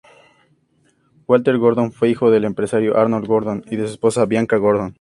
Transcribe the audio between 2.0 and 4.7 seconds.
hijo del empresario Arnold Gordon y de su esposa Bianca